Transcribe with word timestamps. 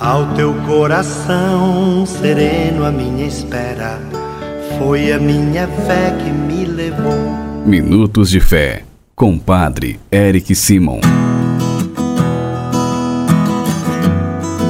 Ao 0.00 0.34
teu 0.34 0.52
coração 0.66 2.04
sereno, 2.04 2.84
a 2.84 2.90
minha 2.90 3.28
espera 3.28 4.00
foi 4.76 5.12
a 5.12 5.20
minha 5.20 5.68
fé 5.68 6.10
que 6.18 6.30
me 6.30 6.64
levou. 6.64 7.14
Minutos 7.64 8.28
de 8.28 8.40
Fé, 8.40 8.82
com 9.14 9.38
Padre 9.38 10.00
Eric 10.10 10.52
Simon. 10.52 10.98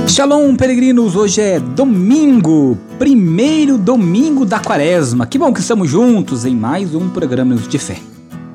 Shalom, 0.06 0.54
peregrinos! 0.56 1.16
Hoje 1.16 1.40
é 1.40 1.58
domingo, 1.58 2.76
primeiro 2.98 3.78
domingo 3.78 4.44
da 4.44 4.60
quaresma. 4.60 5.26
Que 5.26 5.38
bom 5.38 5.54
que 5.54 5.60
estamos 5.60 5.88
juntos 5.88 6.44
em 6.44 6.54
mais 6.54 6.94
um 6.94 7.08
programa 7.08 7.54
de 7.54 7.78
fé. 7.78 7.96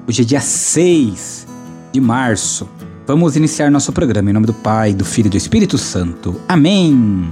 Hoje 0.08 0.22
é 0.22 0.26
dia 0.26 0.40
6 0.40 1.48
de 1.92 2.00
março 2.00 2.70
Vamos 3.10 3.36
iniciar 3.36 3.72
nosso 3.72 3.92
programa 3.92 4.30
em 4.30 4.34
nome 4.34 4.46
do 4.46 4.54
Pai, 4.54 4.94
do 4.94 5.04
Filho 5.04 5.26
e 5.26 5.30
do 5.32 5.36
Espírito 5.36 5.80
Santo. 5.80 6.40
Amém! 6.48 7.28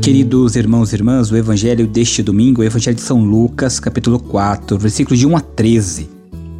Queridos 0.00 0.54
irmãos 0.54 0.92
e 0.92 0.94
irmãs, 0.94 1.32
o 1.32 1.36
evangelho 1.36 1.88
deste 1.88 2.22
domingo 2.22 2.62
é 2.62 2.66
o 2.66 2.68
evangelho 2.68 2.94
de 2.94 3.00
São 3.00 3.20
Lucas, 3.20 3.80
capítulo 3.80 4.20
4, 4.20 4.78
versículos 4.78 5.18
de 5.18 5.26
1 5.26 5.36
a 5.36 5.40
13. 5.40 6.08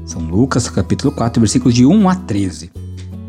São 0.04 0.22
Lucas, 0.22 0.68
capítulo 0.68 1.12
4, 1.12 1.40
versículos 1.40 1.72
de 1.72 1.86
1 1.86 2.08
a 2.08 2.16
13. 2.16 2.72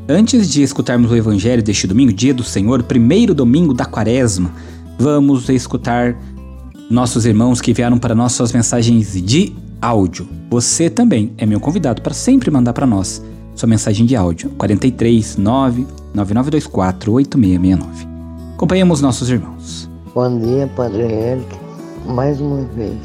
Antes 0.10 0.50
de 0.50 0.64
escutarmos 0.64 1.12
o 1.12 1.16
evangelho 1.16 1.62
deste 1.62 1.86
domingo, 1.86 2.12
dia 2.12 2.34
do 2.34 2.44
Senhor, 2.44 2.82
primeiro 2.82 3.36
domingo 3.36 3.72
da 3.72 3.86
quaresma, 3.86 4.52
vamos 4.98 5.48
escutar 5.48 6.20
nossos 6.90 7.24
irmãos 7.24 7.62
que 7.62 7.70
enviaram 7.70 8.00
para 8.00 8.16
nós 8.16 8.32
suas 8.32 8.52
mensagens 8.52 9.14
de 9.14 9.54
áudio. 9.82 10.28
Você 10.50 10.90
também 10.90 11.34
é 11.38 11.46
meu 11.46 11.60
convidado 11.60 12.02
para 12.02 12.14
sempre 12.14 12.52
mandar 12.52 12.74
para 12.74 12.86
nós 12.86 13.22
sua 13.56 13.68
mensagem 13.68 14.06
de 14.06 14.16
áudio. 14.16 14.52
43 14.52 15.38
9 15.38 15.88
9924 16.14 17.14
8669. 17.14 18.08
Acompanhamos 18.54 19.02
nossos 19.02 19.30
irmãos. 19.30 19.90
Bom 20.14 20.40
dia, 20.40 20.70
Padre 20.76 21.02
Eric. 21.04 21.48
Mais 22.06 22.40
uma 22.40 22.64
vez. 22.76 22.98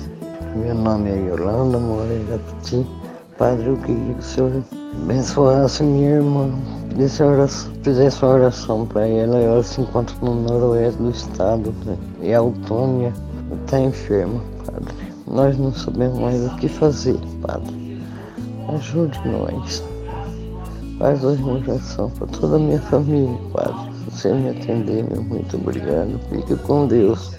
Meu 0.54 0.74
nome 0.74 1.10
é 1.10 1.28
Yolanda 1.28 1.78
Moreira 1.78 2.38
Petit. 2.38 2.86
Padre, 3.38 3.66
eu 3.66 3.76
queria 3.78 4.14
que 4.14 4.20
o 4.20 4.22
senhor 4.22 4.64
abençoasse 5.02 5.82
minha 5.82 6.16
irmã. 6.16 6.50
Fizesse 6.94 7.22
oração, 7.22 8.28
oração 8.30 8.86
para 8.86 9.06
ela. 9.06 9.38
Ela 9.38 9.62
se 9.62 9.80
encontra 9.80 10.16
no 10.22 10.34
noroeste 10.34 11.02
do 11.02 11.10
estado. 11.10 11.74
Né? 11.84 11.96
E 12.22 12.32
a 12.32 12.38
Autônia 12.38 13.12
está 13.64 13.78
enferma, 13.78 14.40
Padre. 14.64 15.05
Nós 15.28 15.58
não 15.58 15.72
sabemos 15.72 16.18
mais 16.20 16.46
o 16.46 16.56
que 16.56 16.68
fazer, 16.68 17.18
Padre. 17.42 18.00
Ajude 18.68 19.20
nós. 19.26 19.82
Faz 20.98 21.24
a 21.24 21.28
oração 21.28 22.10
para 22.10 22.26
toda 22.28 22.56
a 22.56 22.58
minha 22.58 22.80
família, 22.82 23.36
Padre. 23.52 23.92
Se 23.96 24.10
você 24.10 24.32
me 24.32 24.50
atender, 24.50 25.04
meu 25.04 25.22
muito 25.22 25.56
obrigado. 25.56 26.20
Fique 26.30 26.54
com 26.62 26.86
Deus. 26.86 27.32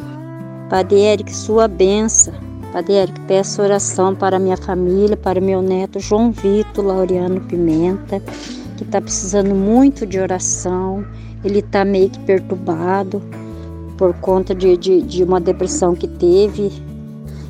Padre 0.70 1.00
Eric, 1.00 1.34
sua 1.34 1.68
benção. 1.68 2.34
Padre 2.74 2.94
Eric, 2.94 3.20
peço 3.22 3.62
oração 3.62 4.14
para 4.14 4.38
minha 4.38 4.58
família, 4.58 5.16
para 5.16 5.40
meu 5.40 5.62
neto 5.62 6.00
João 6.00 6.32
Vitor 6.32 6.86
Laureano 6.86 7.40
Pimenta, 7.42 8.20
que 8.76 8.84
está 8.84 9.00
precisando 9.00 9.56
muito 9.56 10.06
de 10.06 10.20
oração. 10.20 11.06
Ele 11.42 11.60
está 11.60 11.86
meio 11.86 12.10
que 12.10 12.20
perturbado 12.20 13.22
por 13.98 14.14
conta 14.16 14.54
de, 14.54 14.76
de, 14.76 15.02
de 15.02 15.24
uma 15.24 15.40
depressão 15.40 15.96
que 15.96 16.08
teve 16.08 16.72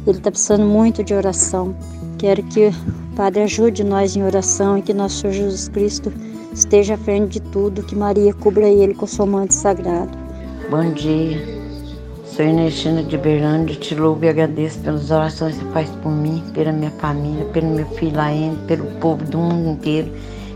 ele 0.10 0.20
está 0.20 0.32
precisando 0.32 0.66
muito 0.66 1.04
de 1.04 1.14
oração. 1.14 1.76
Quero 2.18 2.42
que 2.44 2.68
o 2.68 3.16
Padre 3.16 3.42
ajude 3.44 3.84
nós 3.84 4.16
em 4.16 4.24
oração 4.24 4.78
e 4.78 4.82
que 4.82 4.94
nosso 4.94 5.18
Senhor 5.20 5.34
Jesus 5.34 5.68
Cristo 5.68 6.12
esteja 6.54 6.96
à 6.96 6.98
frente 6.98 7.40
de 7.40 7.42
tudo, 7.52 7.84
que 7.84 7.96
Maria 7.96 8.34
cubra 8.34 8.68
ele 8.68 8.94
com 8.94 9.06
seu 9.06 9.26
manto 9.26 9.54
sagrado. 9.54 10.18
Bom 10.70 10.92
dia. 10.94 11.58
Sou 12.26 12.46
Ernestina 12.46 13.04
de 13.04 13.18
Berlândia, 13.18 13.76
te 13.76 13.96
louvo 13.96 14.24
e 14.24 14.30
agradeço 14.30 14.80
pelas 14.80 15.10
orações 15.12 15.58
que 15.58 15.64
você 15.64 15.72
faz 15.72 15.90
por 16.02 16.12
mim, 16.12 16.44
pela 16.54 16.72
minha 16.72 16.92
família, 16.92 17.46
pelo 17.46 17.68
meu 17.68 17.86
filho 17.88 18.20
Aene, 18.20 18.58
pelo 18.68 18.86
povo 19.00 19.24
do 19.26 19.38
mundo 19.38 19.70
inteiro, 19.72 20.12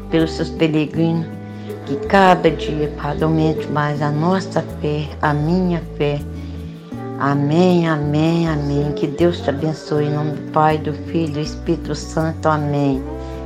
pelos 0.09 0.31
seus 0.31 0.50
peregrinos. 0.50 1.25
Que 1.85 1.95
cada 2.07 2.50
dia, 2.51 2.94
Padre, 3.01 3.23
aumente 3.23 3.67
mais 3.67 4.01
a 4.01 4.11
nossa 4.11 4.61
fé, 4.79 5.09
a 5.22 5.34
minha 5.34 5.81
fé 5.97 6.22
Amém, 7.21 7.87
amém, 7.87 8.47
amém. 8.47 8.93
Que 8.93 9.05
Deus 9.05 9.41
te 9.41 9.51
abençoe 9.51 10.05
em 10.05 10.11
nome 10.11 10.31
do 10.31 10.51
Pai, 10.51 10.79
do 10.79 10.91
Filho 10.91 11.29
e 11.29 11.33
do 11.33 11.39
Espírito 11.39 11.93
Santo. 11.93 12.47
Amém. 12.47 12.99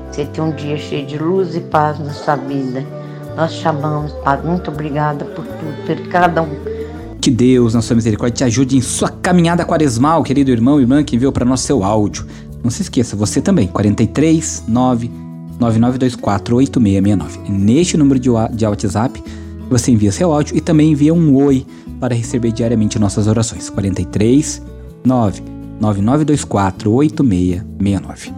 Você 0.09 0.23
tenha 0.23 0.47
um 0.47 0.55
dia 0.55 0.77
cheio 0.77 1.05
de 1.05 1.17
luz 1.17 1.57
e 1.57 1.59
paz 1.59 1.99
na 1.99 2.13
sua 2.13 2.37
vida. 2.37 2.85
Nós 3.35 3.51
chamamos, 3.51 4.13
Padre. 4.23 4.47
Muito 4.47 4.71
obrigada 4.71 5.25
por 5.25 5.45
tudo, 5.45 5.85
por 5.85 6.07
cada 6.07 6.41
um. 6.41 6.55
Que 7.19 7.29
Deus, 7.29 7.73
na 7.73 7.81
sua 7.81 7.97
misericórdia, 7.97 8.37
te 8.37 8.43
ajude 8.45 8.77
em 8.77 8.81
sua 8.81 9.09
caminhada 9.09 9.65
quaresmal, 9.65 10.23
querido 10.23 10.51
irmão 10.51 10.79
e 10.79 10.83
irmã 10.83 11.03
que 11.03 11.17
enviou 11.17 11.33
para 11.33 11.43
nós 11.43 11.59
seu 11.59 11.83
áudio. 11.83 12.25
Não 12.63 12.71
se 12.71 12.81
esqueça, 12.81 13.17
você 13.17 13.41
também, 13.41 13.67
43 13.67 14.63
9 14.69 15.11
9924 15.59 16.55
8669. 16.55 17.51
Neste 17.51 17.97
número 17.97 18.21
de 18.21 18.29
WhatsApp, 18.29 19.21
você 19.69 19.91
envia 19.91 20.13
seu 20.13 20.31
áudio 20.31 20.55
e 20.55 20.61
também 20.61 20.93
envia 20.93 21.13
um 21.13 21.35
oi 21.35 21.65
para 21.99 22.15
receber 22.15 22.51
diariamente 22.51 22.99
nossas 22.99 23.27
orações. 23.27 23.69
43 23.69 24.61
9 25.03 25.41
9924 25.79 26.91
8669. 26.91 28.33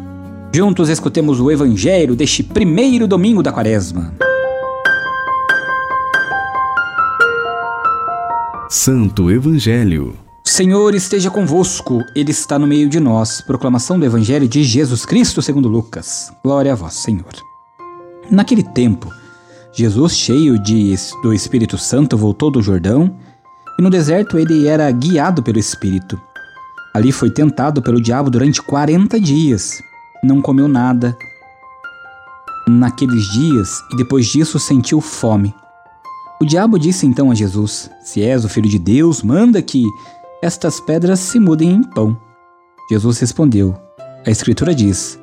Juntos 0.53 0.90
escutemos 0.90 1.40
o 1.40 1.51
Evangelho 1.51 2.16
deste 2.16 2.41
primeiro 2.41 3.07
domingo 3.07 3.44
da 3.44 3.51
Quaresma. 3.51 4.13
Santo 8.69 9.29
Evangelho. 9.29 10.16
Senhor 10.44 10.95
esteja 10.95 11.29
convosco, 11.29 12.01
Ele 12.16 12.31
está 12.31 12.57
no 12.57 12.66
meio 12.66 12.89
de 12.89 13.00
nós. 13.00 13.41
Proclamação 13.41 14.00
do 14.00 14.06
Evangelho 14.06 14.47
de 14.47 14.63
Jesus 14.63 15.06
Cristo 15.06 15.41
segundo 15.41 15.68
Lucas. 15.68 16.31
Glória 16.44 16.72
a 16.72 16.75
vós, 16.75 16.95
Senhor. 16.95 17.34
Naquele 18.31 18.63
tempo, 18.63 19.12
Jesus, 19.74 20.18
cheio 20.18 20.57
de, 20.57 20.95
do 21.22 21.34
Espírito 21.34 21.78
Santo, 21.78 22.18
voltou 22.18 22.50
do 22.50 22.62
Jordão 22.62 23.16
e 23.77 23.81
no 23.81 23.89
deserto 23.89 24.39
ele 24.39 24.67
era 24.67 24.89
guiado 24.91 25.43
pelo 25.43 25.59
Espírito. 25.59 26.19
Ali 26.93 27.11
foi 27.11 27.29
tentado 27.29 27.81
pelo 27.81 28.01
diabo 28.01 28.29
durante 28.29 28.61
40 28.61 29.19
dias. 29.19 29.81
Não 30.23 30.41
comeu 30.41 30.67
nada 30.67 31.15
naqueles 32.67 33.23
dias 33.31 33.81
e 33.93 33.97
depois 33.97 34.25
disso 34.25 34.59
sentiu 34.59 34.99
fome. 34.99 35.53
O 36.41 36.45
diabo 36.45 36.79
disse 36.79 37.05
então 37.05 37.29
a 37.29 37.35
Jesus: 37.35 37.89
Se 38.03 38.21
és 38.23 38.43
o 38.43 38.49
filho 38.49 38.69
de 38.69 38.79
Deus, 38.79 39.21
manda 39.21 39.61
que 39.61 39.85
estas 40.41 40.79
pedras 40.79 41.19
se 41.19 41.39
mudem 41.39 41.69
em 41.69 41.83
pão. 41.83 42.17
Jesus 42.89 43.19
respondeu: 43.19 43.75
A 44.25 44.31
Escritura 44.31 44.73
diz: 44.73 45.19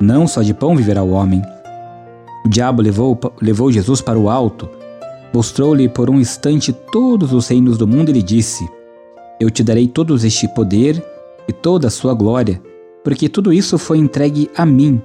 Não 0.00 0.28
só 0.28 0.42
de 0.42 0.54
pão 0.54 0.76
viverá 0.76 1.02
o 1.02 1.10
homem. 1.10 1.42
O 2.44 2.48
diabo 2.48 2.82
levou, 2.82 3.18
levou 3.42 3.72
Jesus 3.72 4.00
para 4.00 4.18
o 4.18 4.30
alto 4.30 4.68
Mostrou-lhe 5.32 5.88
por 5.88 6.08
um 6.08 6.18
instante 6.18 6.72
todos 6.72 7.32
os 7.32 7.48
reinos 7.48 7.76
do 7.76 7.86
mundo 7.86 8.10
e 8.10 8.14
lhe 8.14 8.22
disse: 8.22 8.66
Eu 9.40 9.50
te 9.50 9.62
darei 9.62 9.86
todo 9.86 10.14
este 10.16 10.48
poder 10.48 11.02
e 11.48 11.52
toda 11.52 11.88
a 11.88 11.90
sua 11.90 12.14
glória, 12.14 12.60
porque 13.04 13.28
tudo 13.28 13.52
isso 13.52 13.78
foi 13.78 13.98
entregue 13.98 14.50
a 14.56 14.64
mim 14.64 15.00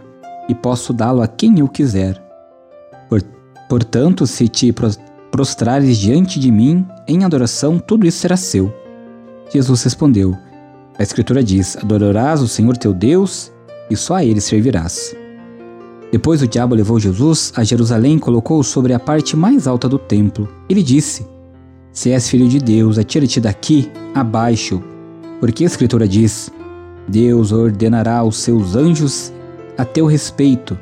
e 0.47 0.55
posso 0.55 0.93
dá-lo 0.93 1.21
a 1.21 1.27
quem 1.27 1.59
eu 1.59 1.67
quiser. 1.67 2.21
Por, 3.09 3.21
portanto, 3.69 4.25
se 4.25 4.47
te 4.47 4.73
prostrares 5.31 5.97
diante 5.97 6.39
de 6.39 6.51
mim 6.51 6.85
em 7.07 7.23
adoração, 7.23 7.79
tudo 7.79 8.07
isso 8.07 8.19
será 8.19 8.37
seu. 8.37 8.73
Jesus 9.53 9.83
respondeu: 9.83 10.35
A 10.97 11.03
Escritura 11.03 11.43
diz: 11.43 11.77
Adorarás 11.77 12.41
o 12.41 12.47
Senhor 12.47 12.77
teu 12.77 12.93
Deus 12.93 13.51
e 13.89 13.95
só 13.95 14.15
a 14.15 14.25
ele 14.25 14.39
servirás. 14.39 15.15
Depois 16.11 16.41
o 16.41 16.47
diabo 16.47 16.75
levou 16.75 16.99
Jesus 16.99 17.53
a 17.55 17.63
Jerusalém 17.63 18.17
e 18.17 18.19
colocou-o 18.19 18.63
sobre 18.63 18.93
a 18.93 18.99
parte 18.99 19.37
mais 19.37 19.65
alta 19.65 19.87
do 19.87 19.97
templo. 19.97 20.47
Ele 20.69 20.83
disse: 20.83 21.25
Se 21.93 22.11
és 22.11 22.27
filho 22.27 22.49
de 22.49 22.59
Deus, 22.59 22.97
atira-te 22.97 23.39
daqui, 23.39 23.89
abaixo, 24.13 24.83
porque 25.39 25.63
a 25.63 25.67
Escritura 25.67 26.05
diz: 26.05 26.51
Deus 27.07 27.53
ordenará 27.53 28.17
aos 28.17 28.37
seus 28.37 28.75
anjos 28.75 29.31
a 29.77 29.85
teu 29.85 30.05
respeito, 30.05 30.77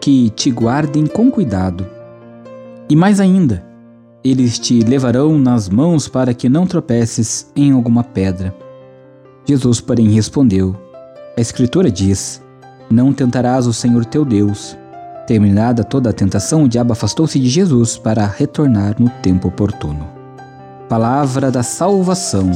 que 0.00 0.28
te 0.30 0.50
guardem 0.50 1.06
com 1.06 1.30
cuidado. 1.30 1.86
E 2.90 2.96
mais 2.96 3.20
ainda, 3.20 3.64
eles 4.24 4.58
te 4.58 4.80
levarão 4.80 5.38
nas 5.38 5.68
mãos 5.68 6.08
para 6.08 6.34
que 6.34 6.48
não 6.48 6.66
tropeces 6.66 7.50
em 7.54 7.70
alguma 7.70 8.02
pedra. 8.02 8.52
Jesus, 9.46 9.80
porém, 9.80 10.08
respondeu: 10.08 10.74
A 11.36 11.40
Escritura 11.40 11.90
diz: 11.92 12.42
não 12.90 13.12
tentarás 13.12 13.66
o 13.66 13.72
Senhor 13.72 14.04
teu 14.04 14.24
Deus. 14.24 14.76
Terminada 15.26 15.84
toda 15.84 16.10
a 16.10 16.12
tentação, 16.12 16.64
o 16.64 16.68
diabo 16.68 16.92
afastou-se 16.92 17.38
de 17.38 17.48
Jesus 17.48 17.98
para 17.98 18.26
retornar 18.26 18.96
no 18.98 19.10
tempo 19.22 19.48
oportuno. 19.48 20.08
Palavra 20.88 21.50
da 21.50 21.62
salvação. 21.62 22.50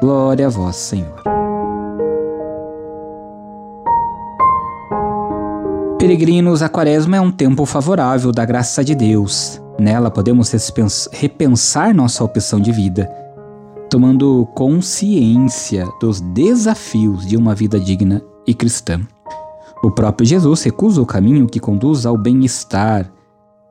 Glória 0.00 0.46
a 0.46 0.48
vós, 0.48 0.76
Senhor. 0.76 1.22
Peregrinos, 5.98 6.62
a 6.62 6.68
quaresma 6.68 7.16
é 7.16 7.20
um 7.20 7.30
tempo 7.30 7.66
favorável 7.66 8.32
da 8.32 8.44
graça 8.44 8.82
de 8.82 8.94
Deus. 8.94 9.60
Nela 9.78 10.10
podemos 10.10 10.50
repensar 11.12 11.94
nossa 11.94 12.24
opção 12.24 12.58
de 12.58 12.72
vida, 12.72 13.06
tomando 13.90 14.48
consciência 14.54 15.86
dos 16.00 16.20
desafios 16.20 17.26
de 17.26 17.36
uma 17.36 17.54
vida 17.54 17.78
digna 17.78 18.22
e 18.46 18.54
cristã. 18.54 19.00
O 19.82 19.90
próprio 19.90 20.26
Jesus 20.26 20.62
recusa 20.62 21.00
o 21.00 21.06
caminho 21.06 21.46
que 21.46 21.60
conduz 21.60 22.04
ao 22.04 22.16
bem-estar, 22.16 23.10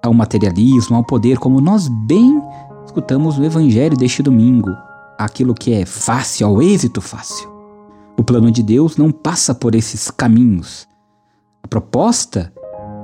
ao 0.01 0.13
materialismo, 0.13 0.95
ao 0.95 1.03
poder, 1.03 1.37
como 1.37 1.59
nós 1.59 1.87
bem 2.07 2.41
escutamos 2.85 3.37
no 3.37 3.45
Evangelho 3.45 3.97
deste 3.97 4.23
domingo, 4.23 4.71
aquilo 5.17 5.53
que 5.53 5.73
é 5.73 5.85
fácil, 5.85 6.47
ao 6.47 6.61
êxito 6.61 7.01
fácil. 7.01 7.49
O 8.17 8.23
plano 8.23 8.49
de 8.49 8.63
Deus 8.63 8.95
não 8.97 9.11
passa 9.11 9.53
por 9.53 9.75
esses 9.75 10.09
caminhos. 10.09 10.87
A 11.61 11.67
proposta 11.67 12.51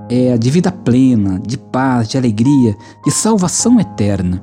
é 0.10 0.32
a 0.32 0.38
de 0.38 0.50
vida 0.50 0.72
plena, 0.72 1.40
de 1.40 1.58
paz, 1.58 2.08
de 2.08 2.18
alegria, 2.18 2.76
de 3.04 3.12
salvação 3.12 3.80
eterna. 3.80 4.42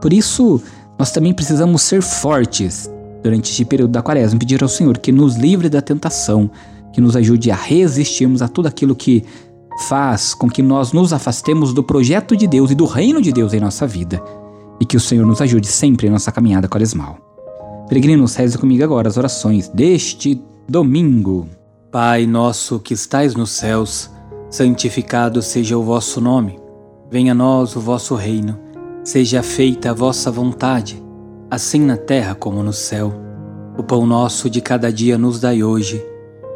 Por 0.00 0.12
isso, 0.12 0.62
nós 0.98 1.10
também 1.10 1.34
precisamos 1.34 1.82
ser 1.82 2.02
fortes 2.02 2.88
durante 3.22 3.50
este 3.50 3.64
período 3.64 3.90
da 3.90 4.02
quaresma, 4.02 4.38
pedir 4.38 4.62
ao 4.62 4.68
Senhor 4.68 4.96
que 4.98 5.12
nos 5.12 5.36
livre 5.36 5.68
da 5.68 5.82
tentação, 5.82 6.50
que 6.92 7.00
nos 7.00 7.16
ajude 7.16 7.50
a 7.50 7.56
resistirmos 7.56 8.42
a 8.42 8.48
tudo 8.48 8.66
aquilo 8.66 8.94
que 8.94 9.24
faz 9.88 10.34
com 10.34 10.48
que 10.48 10.62
nós 10.62 10.92
nos 10.92 11.12
afastemos 11.12 11.72
do 11.72 11.82
projeto 11.82 12.36
de 12.36 12.46
Deus 12.46 12.70
e 12.70 12.74
do 12.74 12.84
reino 12.84 13.22
de 13.22 13.32
Deus 13.32 13.52
em 13.52 13.60
nossa 13.60 13.86
vida. 13.86 14.22
E 14.80 14.84
que 14.84 14.96
o 14.96 15.00
Senhor 15.00 15.26
nos 15.26 15.40
ajude 15.40 15.66
sempre 15.66 16.06
em 16.06 16.10
nossa 16.10 16.32
caminhada 16.32 16.68
quaresmal. 16.68 17.18
Peregrinos, 17.88 18.34
reze 18.34 18.56
comigo 18.56 18.84
agora 18.84 19.08
as 19.08 19.16
orações 19.16 19.68
deste 19.68 20.42
domingo. 20.68 21.48
Pai 21.90 22.26
nosso 22.26 22.78
que 22.78 22.94
estais 22.94 23.34
nos 23.34 23.50
céus, 23.50 24.10
santificado 24.48 25.42
seja 25.42 25.76
o 25.76 25.82
vosso 25.82 26.20
nome. 26.20 26.58
Venha 27.10 27.32
a 27.32 27.34
nós 27.34 27.74
o 27.74 27.80
vosso 27.80 28.14
reino. 28.14 28.58
Seja 29.02 29.42
feita 29.42 29.90
a 29.90 29.94
vossa 29.94 30.30
vontade, 30.30 31.02
assim 31.50 31.80
na 31.80 31.96
terra 31.96 32.34
como 32.34 32.62
no 32.62 32.72
céu. 32.72 33.12
O 33.76 33.82
pão 33.82 34.06
nosso 34.06 34.48
de 34.48 34.60
cada 34.60 34.92
dia 34.92 35.18
nos 35.18 35.40
dai 35.40 35.62
hoje 35.62 36.09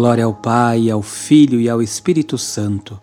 Glória 0.00 0.24
ao 0.24 0.32
Pai, 0.32 0.88
ao 0.88 1.02
Filho 1.02 1.60
e 1.60 1.68
ao 1.68 1.82
Espírito 1.82 2.38
Santo, 2.38 2.98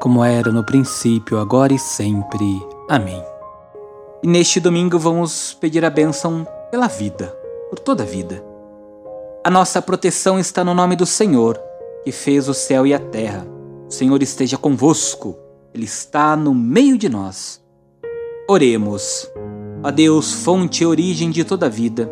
como 0.00 0.24
era 0.24 0.50
no 0.50 0.64
princípio, 0.64 1.38
agora 1.38 1.72
e 1.72 1.78
sempre. 1.78 2.44
Amém. 2.88 3.22
E 4.20 4.26
neste 4.26 4.58
domingo 4.58 4.98
vamos 4.98 5.54
pedir 5.54 5.84
a 5.84 5.90
bênção 5.90 6.44
pela 6.68 6.88
vida, 6.88 7.28
por 7.70 7.78
toda 7.78 8.02
a 8.02 8.06
vida. 8.06 8.44
A 9.44 9.48
nossa 9.48 9.80
proteção 9.80 10.40
está 10.40 10.64
no 10.64 10.74
nome 10.74 10.96
do 10.96 11.06
Senhor, 11.06 11.56
que 12.02 12.10
fez 12.10 12.48
o 12.48 12.52
céu 12.52 12.84
e 12.84 12.92
a 12.92 12.98
terra. 12.98 13.46
O 13.88 13.92
Senhor 13.92 14.20
esteja 14.20 14.58
convosco, 14.58 15.36
Ele 15.72 15.84
está 15.84 16.34
no 16.34 16.52
meio 16.52 16.98
de 16.98 17.08
nós. 17.08 17.62
Oremos. 18.48 19.30
A 19.84 19.92
Deus, 19.92 20.32
fonte 20.32 20.82
e 20.82 20.86
origem 20.86 21.30
de 21.30 21.44
toda 21.44 21.66
a 21.66 21.68
vida, 21.68 22.10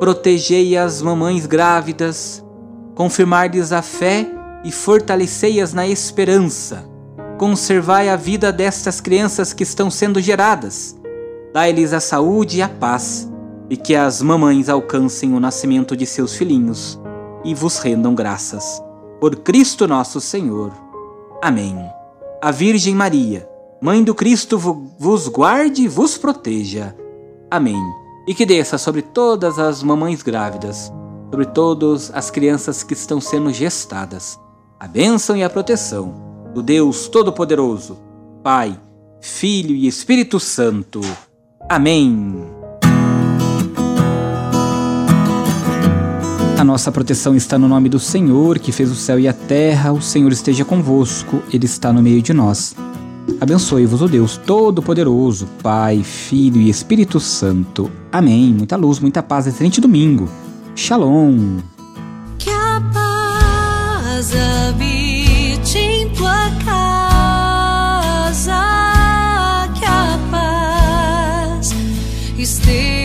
protegei 0.00 0.76
as 0.76 1.00
mamães 1.00 1.46
grávidas, 1.46 2.44
confirmar-lhes 2.94 3.72
a 3.72 3.82
fé 3.82 4.26
e 4.64 4.70
fortalecei-as 4.70 5.72
na 5.72 5.86
esperança. 5.86 6.84
Conservai 7.38 8.08
a 8.08 8.16
vida 8.16 8.52
destas 8.52 9.00
crianças 9.00 9.52
que 9.52 9.62
estão 9.62 9.90
sendo 9.90 10.20
geradas. 10.20 10.96
Dai-lhes 11.52 11.92
a 11.92 12.00
saúde 12.00 12.58
e 12.58 12.62
a 12.62 12.68
paz, 12.68 13.30
e 13.68 13.76
que 13.76 13.94
as 13.94 14.22
mamães 14.22 14.68
alcancem 14.68 15.34
o 15.34 15.40
nascimento 15.40 15.96
de 15.96 16.06
seus 16.06 16.36
filhinhos 16.36 17.00
e 17.44 17.54
vos 17.54 17.78
rendam 17.78 18.14
graças. 18.14 18.82
Por 19.20 19.36
Cristo 19.36 19.88
nosso 19.88 20.20
Senhor. 20.20 20.72
Amém. 21.42 21.76
A 22.40 22.50
Virgem 22.50 22.94
Maria, 22.94 23.48
Mãe 23.80 24.04
do 24.04 24.14
Cristo, 24.14 24.56
vos 24.56 25.26
guarde 25.26 25.82
e 25.82 25.88
vos 25.88 26.16
proteja. 26.16 26.94
Amém. 27.50 27.82
E 28.28 28.34
que 28.34 28.46
desça 28.46 28.78
sobre 28.78 29.02
todas 29.02 29.58
as 29.58 29.82
mamães 29.82 30.22
grávidas 30.22 30.92
sobre 31.32 31.46
todas 31.46 32.10
as 32.14 32.30
crianças 32.30 32.82
que 32.82 32.92
estão 32.92 33.18
sendo 33.18 33.50
gestadas. 33.50 34.38
A 34.78 34.86
bênção 34.86 35.34
e 35.34 35.42
a 35.42 35.48
proteção 35.48 36.14
do 36.54 36.62
Deus 36.62 37.08
Todo-Poderoso, 37.08 37.96
Pai, 38.42 38.78
Filho 39.18 39.74
e 39.74 39.86
Espírito 39.86 40.38
Santo. 40.38 41.00
Amém. 41.70 42.44
A 46.58 46.62
nossa 46.62 46.92
proteção 46.92 47.34
está 47.34 47.58
no 47.58 47.66
nome 47.66 47.88
do 47.88 47.98
Senhor, 47.98 48.58
que 48.58 48.70
fez 48.70 48.90
o 48.90 48.94
céu 48.94 49.18
e 49.18 49.26
a 49.26 49.32
terra. 49.32 49.90
O 49.90 50.02
Senhor 50.02 50.30
esteja 50.30 50.66
convosco, 50.66 51.42
Ele 51.50 51.64
está 51.64 51.94
no 51.94 52.02
meio 52.02 52.20
de 52.20 52.34
nós. 52.34 52.76
Abençoe-vos 53.40 54.02
o 54.02 54.06
Deus 54.06 54.36
Todo-Poderoso, 54.36 55.48
Pai, 55.62 56.02
Filho 56.02 56.60
e 56.60 56.68
Espírito 56.68 57.18
Santo. 57.18 57.90
Amém. 58.12 58.52
Muita 58.52 58.76
luz, 58.76 58.98
muita 58.98 59.22
paz, 59.22 59.46
excelente 59.46 59.80
domingo. 59.80 60.28
Shalom. 60.74 61.58
Que 62.38 62.50
a 62.50 62.80
paz 62.92 64.32
habite 64.34 65.78
em 65.78 66.08
tua 66.10 66.50
casa, 66.64 68.62
que 69.78 69.84
a 69.84 70.18
paz 70.30 71.74
esteja. 72.38 73.01